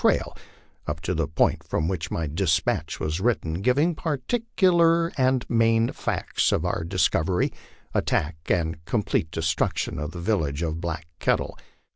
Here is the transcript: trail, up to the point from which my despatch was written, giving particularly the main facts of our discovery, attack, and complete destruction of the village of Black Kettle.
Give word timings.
trail, 0.01 0.35
up 0.87 0.99
to 0.99 1.13
the 1.13 1.27
point 1.27 1.63
from 1.63 1.87
which 1.87 2.09
my 2.09 2.25
despatch 2.25 2.99
was 2.99 3.19
written, 3.21 3.61
giving 3.61 3.93
particularly 3.93 5.13
the 5.15 5.45
main 5.47 5.91
facts 5.91 6.51
of 6.51 6.65
our 6.65 6.83
discovery, 6.83 7.53
attack, 7.93 8.37
and 8.47 8.83
complete 8.85 9.29
destruction 9.29 9.99
of 9.99 10.09
the 10.09 10.19
village 10.19 10.63
of 10.63 10.81
Black 10.81 11.05
Kettle. 11.19 11.55